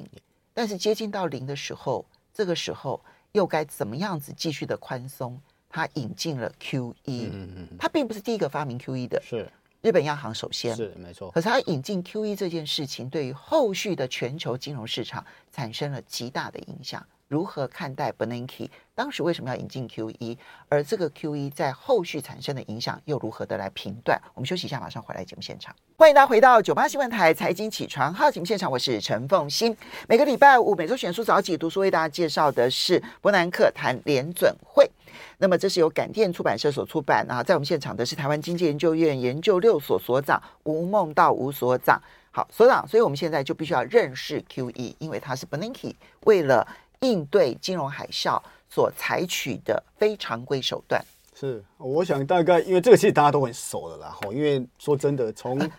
[0.53, 2.05] 但是接近到零的时候。
[2.31, 3.01] 这个时候
[3.33, 5.37] 又该怎么样子继续的宽松？
[5.69, 9.47] 他引进了 QE，嗯嗯，他并不是第一个发明 QE 的，是
[9.81, 11.31] 日本央行首先，是没错。
[11.31, 17.05] 可是他引进 QE 这件事情，对于后续的全球金融市场产生了极大的影响。
[17.29, 20.35] 如何看待 Bernanke 当时为什么要引进 QE？
[20.67, 24.19] 而这个 QE 在后续产生的影响又如何的来评断？
[24.33, 25.73] 我们休息一下，马上回来节目现场。
[25.95, 29.77] 欢迎大家回到九八新闻台财经起床号节目现场，我是陈凤欣。
[30.07, 34.89] 每个礼拜五每周选书早起读书为大家介绍的是伯南克谈联准会。
[35.37, 42.01] 那么这是由感电出版社所出版啊，在我们现场的是台湾经济研究院研究六所所长吴梦道吴所长。
[42.31, 45.93] 好，所长，所以我们现在就必须要认识 QE，因为他是 Bernanke
[46.25, 46.67] 为了
[47.01, 51.03] 应对金融海啸所采取的非常规手段。
[51.33, 55.69] 是，我想大概因为这个其实大家都很熟的啦，吼，因为说真的，从、 呃、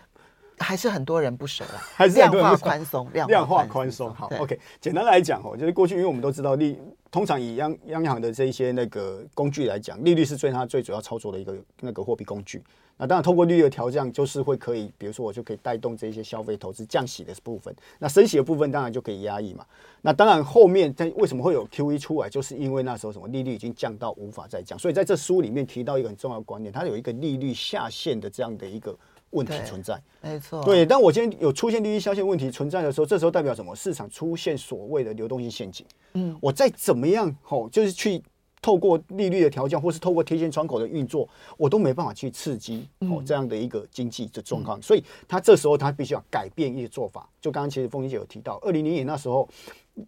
[0.57, 6.79] 还是很多人不熟啊，还是量化宽松，量化宽松，好，OK，简单来讲，哦，就是过去因为我们都知道利，
[7.11, 12.63] 通常以央央行的这一些那个工具来讲，利率是最它最主要操作的一个那个货币工具。
[12.97, 17.75] 那当然，通过利率的调降，就是会可以，比如说我就可以带动这些消费、投资、降息的部分。
[17.97, 19.65] 那升息的部分当然就可以压抑嘛。
[20.03, 24.77] 那当然后面在为什么会有 QE 出来，就是因为那时候什么利率已经降到无法再降。
[24.77, 28.95] 所以在这书里面提到一个很重要的观念，它有一个利率下限的这样的一个
[29.31, 30.01] 问题存在。
[30.21, 30.63] 没错。
[30.63, 33.75] 对，当我今天有出现利率下限问题存在的时候，这时候代表什么？
[33.75, 35.85] 市场出现所谓的流动性陷阱。
[36.13, 38.23] 嗯，我再怎么样吼，就是去。
[38.63, 44.77] 透过利率的调降，或是透过贴现窗口的运作，我都没办法去刺激哦这样的一个经济的状况。
[44.77, 47.27] 嗯、所以他这时候他必须要改变一些做法。
[47.41, 49.49] 就刚刚其实凤英姐有提到，二零零年那时候，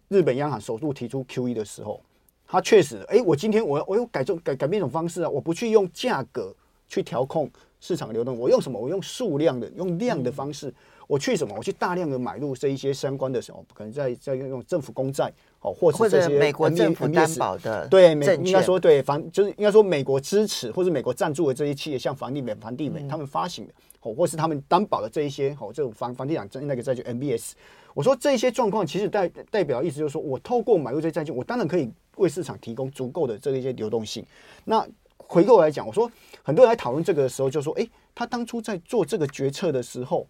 [0.06, 2.00] 日本央行首度提出 QE 的时候，
[2.46, 6.54] 他确实，哎、欸，我今天我我有改种改改变一种方式啊，我不去用价格
[6.86, 7.50] 去调控
[7.84, 8.80] 市场流动，我用什么？
[8.80, 10.68] 我用数量的，用量的方式。
[10.68, 10.74] 嗯
[11.06, 11.54] 我去什么？
[11.58, 13.62] 我去大量的买入这一些相关的什么？
[13.74, 27.52] 可能在在用政府公债哦，或者这些美国政府担保的对，美应该说对房就是应该说美国支持或者美国赞助的这些企业，像房地美、房地美他们发行的哦，或是他们担保的这一些哦，这种房房地产那个债券 MBS。
[27.92, 34.24] 我说这些状况其实代代表意思就是说我透过买入这些债券，我当然可以为市场提供足够的这一些流动性。
[34.64, 36.10] 那回过来讲，我说
[36.44, 37.84] 很多人来讨论这个的时候就说，哎，
[38.14, 40.24] 他当初在做这个决策的时候。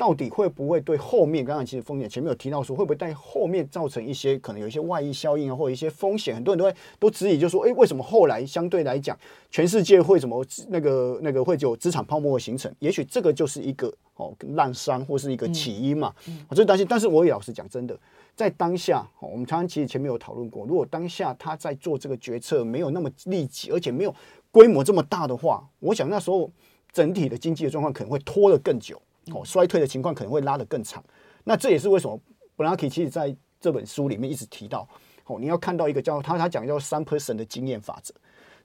[0.00, 1.44] 到底会不会对后面？
[1.44, 6.36] 刚刚其实风险前面有提到说，会不会在后面造成一些可能有一些外溢效应啊，或者一些风险？
[6.36, 9.18] 很多人都会都质疑，就说，哎，为什么后来相对来讲，
[9.50, 12.72] 全世界会怎么那个那个会有资产泡沫的形成？
[12.78, 16.14] 也许这个就是一个哦滥觴或是一个起因嘛。
[16.48, 17.98] 我最担心，但是我也老实讲，真的
[18.36, 24.14] 在当下，我们常常其实前面有讨论过，如果当下他在做这个决策没有那么立即，而且没有
[24.50, 26.50] 规模这么大的话，我想那时候。
[26.90, 31.04] 整体的经济的状况可能会拖得更久，哦，衰退的情况可能会拉得更长。
[31.44, 32.18] 那这也是为什么
[32.56, 34.88] Bernanke 其实在这本书里面一直提到，
[35.26, 38.14] 哦，你要看到一个叫他他讲叫三 person 的经验法则。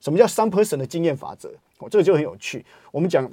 [0.00, 1.50] 什么叫三 person 的经验法则？
[1.78, 2.64] 哦，这个就很有趣。
[2.90, 3.30] 我们讲，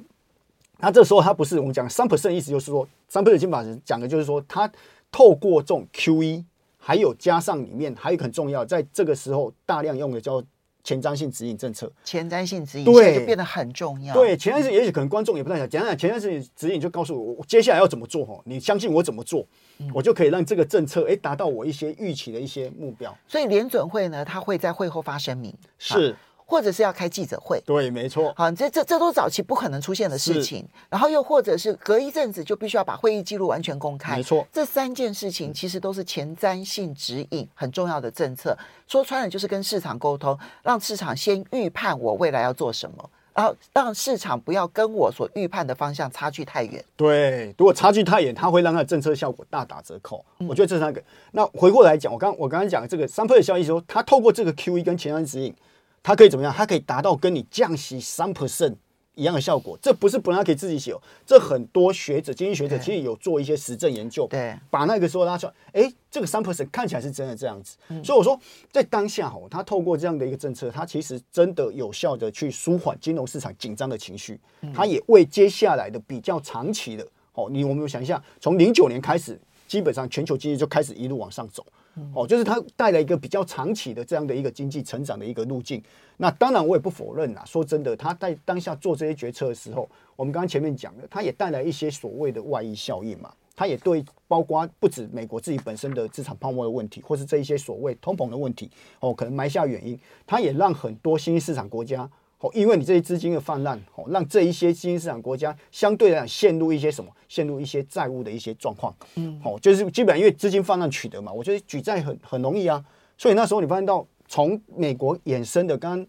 [0.78, 4.70] 他这时候他不是我们讲三 percent 的意思，就是说三 percent 经验法则讲的就是说，他
[5.10, 6.44] 透过这种 QE，
[6.76, 10.44] 还有加上里面还有一个很重要，在这个时候大量用的叫。
[10.84, 14.12] 前瞻性指引政策，前瞻性指引对就变得很重要。
[14.14, 18.40] 对，前瞻性也许可能观众也不太想讲讲，前瞻性指引就告诉我，我接下来要怎么做哈？
[18.44, 19.46] 你相信我怎么做，
[19.78, 23.16] 嗯、我就可以让这个政策哎达到我一些预期的一些目标。
[23.28, 26.16] 所以联准会呢，他会在会后发声明，是。
[26.44, 28.32] 或者是要开记者会，对，没错。
[28.36, 30.66] 好，这这这都早期不可能出现的事情。
[30.90, 34.46] 然后又或者是隔一阵子就必须要把会议记录完全公开，没错。
[34.52, 38.56] 这三件事情其实都是前瞻性指引很重要的政策。
[38.86, 46.84] 说穿了就是跟市场沟通，让市场先预判我未来要做什么，然后让市场不要跟我所预判的方向差距太远。
[46.94, 50.22] 对，如果差距太远，它会让它的政策效果大打折扣。
[50.40, 51.02] 嗯、我觉得这是那个。
[51.30, 55.54] 那回过来讲，我刚我刚刚讲的这个三倍的效益说，它透过这个 QE 跟前瞻指引。
[56.02, 56.52] 它可以怎么样？
[56.52, 58.74] 它可以达到跟你降息三 percent
[59.14, 59.78] 一样的效果。
[59.80, 67.76] 这不是伯南克自己写哦，这很多学者、经济学者其实有做一些实证研究，对，把那个时候拉出来，哎，这个三 percent 看起来是真的这样子。
[67.88, 68.38] 嗯、所以我说，
[68.70, 74.40] 在当下哦，他透过这样的一个政策，它其实真的有效的去舒缓金融市场紧张的情绪，
[74.74, 79.38] 它也为接下来的比较长期的哦，你我们想一下，从零九年开始，
[79.68, 81.64] 基本上全球经济就开始一路往上走。
[82.14, 85.82] 哦，就是它带来一个比较长期的这样的一个经济成长的一个路径。
[86.16, 87.42] 那当然，我也不否认呐。
[87.44, 93.32] 说真的，他在当下做这些决策的时候，我们刚刚前面讲的，他也带来一些所谓的外溢效应嘛。
[93.54, 98.70] 他也对包括不止美国自己本身的资产泡沫的问题，或是这一些所谓通膨的问题，
[99.00, 99.98] 哦，可能埋下原因。
[100.26, 102.08] 他也让很多新兴市场国家。
[102.42, 107.08] 哦，因为你这些资金的泛滥，哦，让这一些新兴市场国家相对来讲陷入一些什么？
[107.28, 108.92] 陷入一些债务的一些状况。
[109.14, 112.84] 嗯，哦，就是基本上因为资金泛滥取得嘛，我觉得举债很很容易啊。
[113.16, 116.06] 所以那时候你发现到从美国衍生的，刚刚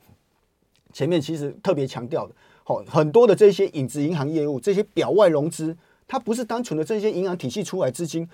[0.92, 2.34] 前面其实特别强调的，
[2.66, 5.78] 哦，很多的这些影子银行业务，这些表外融资，
[6.08, 8.28] 它不是单纯的这些银行体系出来资金，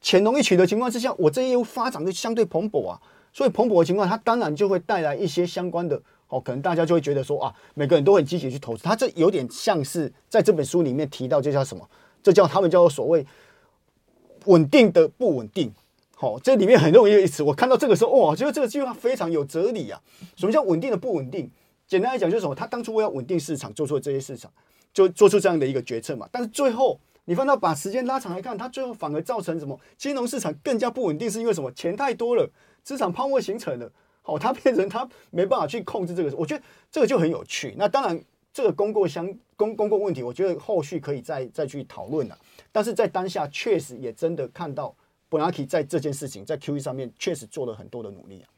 [0.00, 3.00] 钱容易取得情况之下，我这业务发展就相对蓬勃啊。
[3.32, 6.02] 所以蓬勃的情况，它当然就会带来一些相关的。
[6.28, 8.82] 哦，可能大家就会觉得说啊，每个人都很积极去投资。
[8.82, 11.88] 他这有点像是在这本书里面提到，这叫什么？
[12.22, 13.26] 这叫他们叫做所谓
[14.46, 15.72] 稳定的不稳定。
[16.16, 20.00] 好、这里面很容易一词，我看到这个时候，哇，我觉得这个句话非常有哲理啊。
[20.36, 21.50] 什么叫稳定的不稳定？
[21.86, 22.54] 简单来讲就是什么？
[22.54, 24.50] 他当初为了稳定市场，做出了这些市场，
[24.92, 26.26] 就做出这样的一个决策嘛。
[26.32, 29.78] 但是最后你放到把时间拉长来看，它最后反而造成什么？
[29.98, 31.70] 金融市场更加不稳定，是因为什么？
[31.72, 32.48] 钱太多了，
[32.82, 33.92] 资产泡沫形成了。
[34.24, 37.74] 哦，他变成他没办法去控制这个，我觉得这个就很有趣。
[37.76, 38.18] 那当然，
[38.52, 42.38] 这个公共相公公共问题，我觉得后续可以再再去讨论了。
[42.72, 44.94] 但是在当下，确实也真的看到
[45.28, 48.48] 本来可以在这件事情在 QE 上面确实做了很多的努力啊。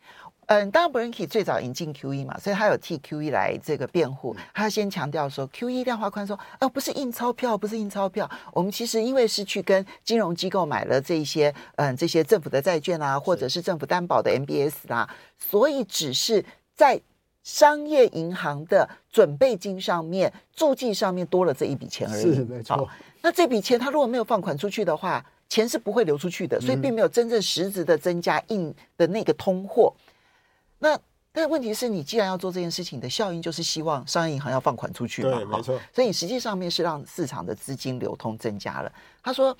[0.46, 4.34] 嗯，当然，Bernanke 最早引进 QE 嘛，所以他有替 QE 来这个辩护。
[4.54, 8.30] 他先强调说，QE 量化宽松，哦，不是印钞票，不是印钞票。
[8.52, 16.44] 我们其实因为是去跟金融机构买了这一些，嗯，这些政府的债券啊，或者是政府担保的 MBS 啦，所以只是
[16.74, 17.00] 在
[17.42, 22.34] 商业银行的准备金上面、注记上面多了这一笔钱而已。
[22.34, 22.88] 是没错。
[23.20, 29.92] 那这笔钱他如果没有放款出去的话，钱是不会流出去的，所以并没有真正实质的增加印的那个通货。
[30.78, 30.98] 那
[31.32, 35.78] 但问题是你既然要做这件事情，的效应就是希望商业银行要放款出去嘛，对，没错。
[35.92, 38.90] 所以实际上面是让市场的资金流通增加了。
[39.22, 39.54] 他说，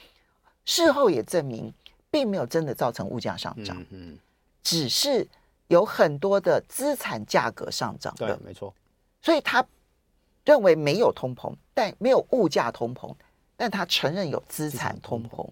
[0.65, 1.71] 事后也证明
[2.11, 4.19] 并没有真的造成物价上涨，嗯，嗯，
[4.63, 5.27] 只是
[5.69, 8.73] 有很多的资产价格上涨的，对，没错。
[9.21, 9.63] 所以他
[10.47, 13.15] 认为没有通膨，但没有物价通膨，
[13.55, 15.47] 但他承认有资产通膨。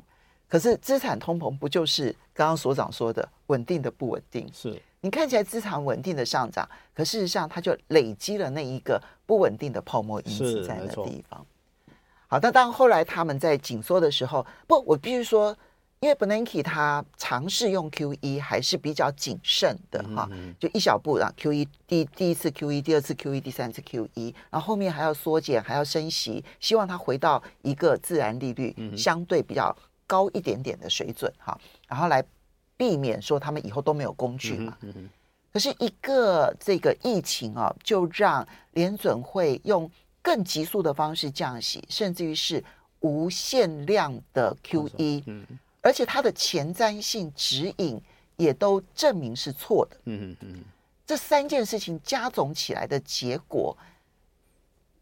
[0.49, 4.49] 可是资产通膨不就是刚刚所长说的稳定的不稳定？
[4.51, 4.81] 是。
[5.05, 11.45] 你看起来资产稳定的上涨，可事实上它就累积了那一个不稳定的泡沫因子在那地方。
[12.27, 15.55] 好，但当后来他们在紧缩的时候，不，我必须说，
[16.01, 20.27] 因为 Bernanke 他尝试用 QE 还是比较谨慎的哈，
[20.59, 29.77] 就一小步啊，QE 第第一次 QE，第二次 QE，第三次 QE，然后后面还要缩减，还要升息，希望它回到一个自然利率相对比较
[30.07, 32.25] 高一点点的水准哈，然后来
[32.77, 34.77] 避免说他们以后都没有工具嘛。
[35.53, 39.89] 可是一个这个疫情啊，就让联准会用
[40.21, 42.63] 更急速的方式降息，甚至于是
[43.01, 45.23] 无限量的 QE，
[45.81, 48.01] 而且它的前瞻性指引
[48.37, 49.97] 也都证明是错的。
[50.07, 50.65] 嗯嗯嗯，
[51.07, 53.77] 这三件事情加总起来的结果，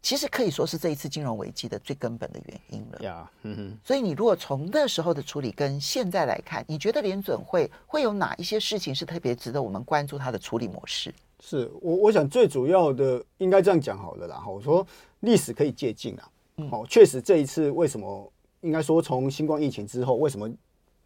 [0.03, 2.99] 其实可以说是这一次金融危机的最根本的原因了。
[2.99, 3.77] 呀，嗯哼。
[3.83, 11.11] 所以你如果从那时候的处理跟现在来看，你觉得联准会会有哪一些事情是特别值得我们关注它的处理模式？
[11.39, 14.43] 是我我想最主要的应该这样讲好了啦。
[14.45, 14.85] 我说
[15.21, 16.29] 历史可以借鉴啊。
[16.69, 20.47] 哦，确实这一次为什么应该说从新冠疫情之后，为什么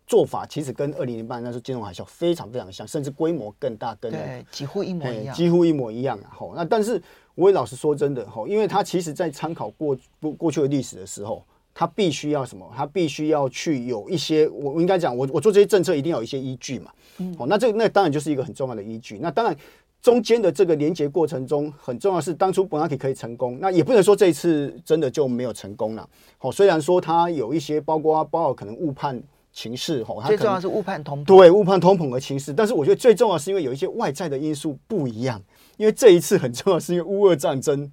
[0.07, 6.31] 做法其实跟二零零八那时候金融海啸非常非常像，甚至规模更大，跟对，几乎一模一样，几乎一模一样啊。
[6.33, 6.99] 好，那但是。
[7.37, 12.67] 我也老实说真的哈，因为他其实在参考过过过去的历史的时候，他必须要什么？
[12.75, 16.91] 他必须要去有一些，我应该讲，我我做这些政策一定要有一些依据嘛。
[17.19, 19.19] 嗯，好，那这那当然就是一个很重要的依据。
[19.21, 19.55] 那当然
[20.01, 26.09] 中间的这个连接过程中，很重要是当初 Bernanke 可以成功，那也不能说这一次真的就没有成功了。
[26.39, 29.21] 好，虽然说他有一些包括包括可能误判
[29.57, 32.53] 情势，哈，最重要是误判通膨，对，误判通膨的情势。
[32.53, 35.41] 但是我觉得最重要是因为有一些外在的因素不一样。
[35.77, 37.91] 因为这一次很重要，是因为乌俄战争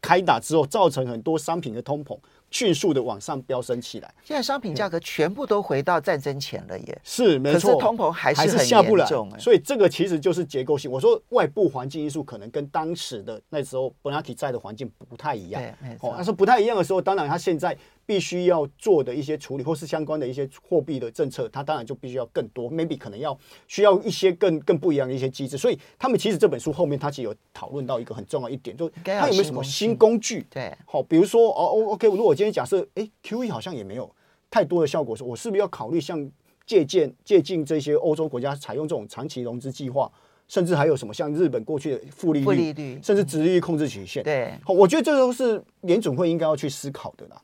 [0.00, 2.18] 开打之后，造成很多商品的通膨
[2.50, 4.14] 迅速的往上飙升起来。
[4.24, 7.00] 现在商品价格全部都回到战争前了，耶。
[7.04, 7.80] 是没错。
[7.80, 10.90] 通膨还是很下不来，重，所以这个其实就是结构性。
[10.90, 15.62] 我说外部环境因素可能跟当时的那时候 Bernanke 在的环境不太一样。
[16.00, 17.76] 哦，他说不太一样的时候，当然他现在。
[18.06, 23.36] 必须要做的一些处理，或是相关的一些货币的政策，它当然就必须要更多，maybe 可能要
[23.66, 25.56] 需要一些更更不一样的一些机制。
[25.56, 30.44] 所以他们其实这本书后面，他其实有讨论到一个很重要一点，就他有没有什么新工具？
[30.50, 34.10] 对，好，比如说哦，OK，如果我今天假设，哎，QE 好像也没有
[34.50, 36.30] 太多的效果，说我是不是要考虑像
[36.66, 40.10] 借鉴借鉴这些欧洲国家采用这种长期融资计划，
[40.48, 44.22] 甚至还有什么像日本过去的负利率，利率甚至殖利率控制曲线？
[44.22, 47.40] 对，好，我觉得这都是联准会应该要去思考的啦。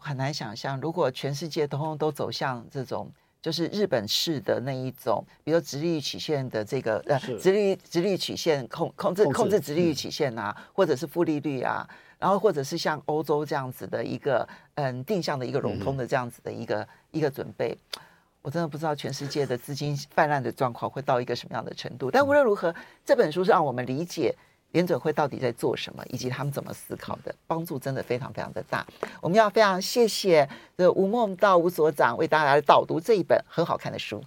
[0.00, 3.10] 很难想象，如果全世界通通都走向这种，
[3.42, 11.88] 就是日本式的那一种，比如说直利率曲线的这个呃，殖利率殖利率曲线控控制控制殖利率曲线啊，嗯、或者是负利率啊，
[12.18, 17.76] 然后或者是像欧洲这样子的一个嗯定向的一个融通的这样子的一个、嗯、一个准备，
[18.42, 22.10] 我真的不知道全世界的资金泛滥的状况会到一个什么样的程度。
[22.10, 22.74] 但无论如何，
[23.04, 24.34] 这本书是让我们理解。
[24.72, 28.86] 联准会到底在做什么，以及他们怎么思考的，帮助真的非常非常的大。
[29.20, 30.48] 我们要非常谢谢
[30.78, 34.18] 这吴梦道吴所长为大家来导读这一本很好看的书。